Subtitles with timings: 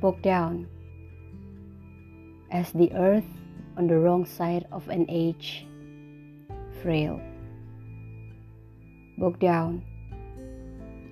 [0.00, 0.66] broke down
[2.50, 3.26] as the earth
[3.76, 5.66] on the wrong side of an age,
[6.82, 7.20] frail.
[9.18, 9.82] Broke down,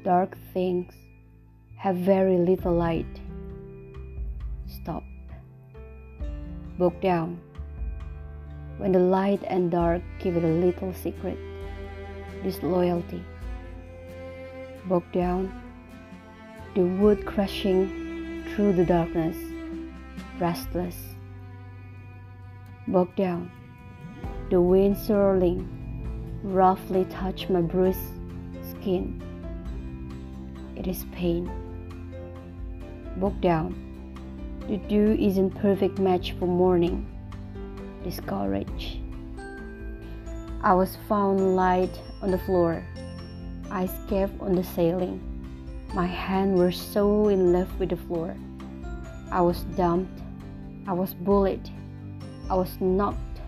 [0.04, 0.92] dark things
[1.76, 3.20] have very little light.
[4.66, 5.02] Stop.
[6.78, 7.40] Broke down
[8.78, 11.38] when the light and dark give it a little secret,
[12.42, 13.22] disloyalty.
[14.88, 15.52] Broke down,
[16.74, 18.03] the wood crashing
[18.50, 19.36] through the darkness,
[20.38, 20.96] restless.
[22.88, 23.50] Broke down,
[24.50, 25.68] the wind swirling,
[26.42, 27.98] roughly touch my bruised
[28.70, 29.22] skin.
[30.76, 31.50] It is pain.
[33.16, 33.74] Broke down,
[34.68, 37.06] the dew isn't perfect match for morning
[38.04, 38.98] discouraged.
[40.62, 42.84] I was found light on the floor,
[43.70, 45.33] eyes kept on the ceiling.
[45.94, 48.34] My hands were so in love with the floor.
[49.30, 50.20] I was dumped.
[50.88, 51.70] I was bullied.
[52.50, 53.40] I was knocked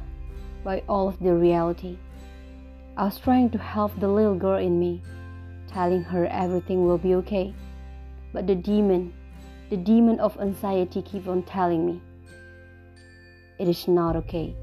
[0.63, 1.99] by all of the reality.
[2.97, 5.03] I was trying to help the little girl in me,
[5.67, 7.53] telling her everything will be okay.
[8.33, 9.13] But the demon,
[9.69, 12.01] the demon of anxiety, keep on telling me
[13.59, 14.55] it is not okay.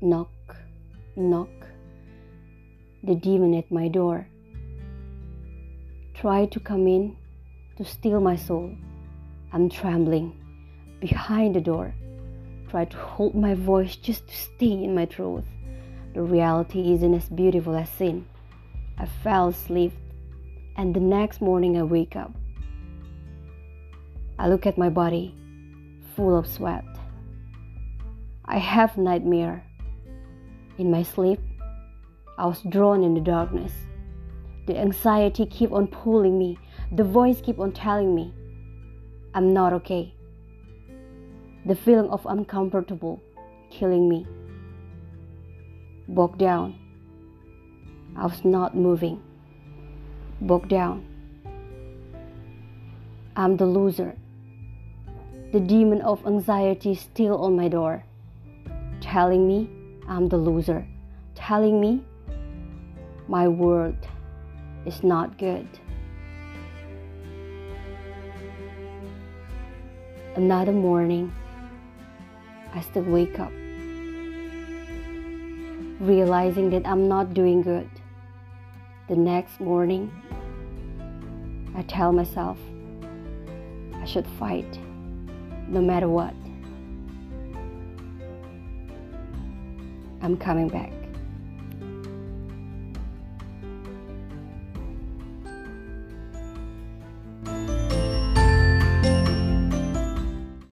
[0.00, 0.56] Knock,
[1.14, 1.48] knock.
[3.04, 4.26] The demon at my door.
[6.20, 7.16] Try to come in
[7.78, 8.76] to steal my soul.
[9.54, 10.36] I'm trembling
[11.00, 11.94] behind the door.
[12.68, 15.46] Try to hold my voice just to stay in my truth.
[16.12, 18.26] The reality isn't as beautiful as sin.
[18.98, 19.94] I fell asleep,
[20.76, 22.32] and the next morning I wake up.
[24.38, 25.34] I look at my body
[26.14, 26.84] full of sweat.
[28.44, 29.64] I have nightmare.
[30.76, 31.40] In my sleep,
[32.36, 33.72] I was drawn in the darkness.
[34.70, 36.56] The anxiety keep on pulling me.
[36.92, 38.32] The voice keep on telling me,
[39.34, 40.14] I'm not okay.
[41.66, 43.20] The feeling of uncomfortable
[43.68, 44.28] killing me.
[46.06, 46.78] Bogged down.
[48.16, 49.20] I was not moving.
[50.40, 51.04] Bogged down.
[53.34, 54.14] I'm the loser.
[55.50, 58.04] The demon of anxiety still on my door,
[59.00, 59.68] telling me
[60.06, 60.86] I'm the loser,
[61.34, 62.04] telling me
[63.26, 63.96] my world
[64.86, 65.68] is not good.
[70.36, 71.32] Another morning,
[72.72, 73.52] I still wake up,
[76.00, 77.90] realizing that I'm not doing good.
[79.08, 80.10] The next morning,
[81.76, 82.58] I tell myself
[83.94, 84.78] I should fight
[85.68, 86.34] no matter what.
[90.22, 90.99] I'm coming back.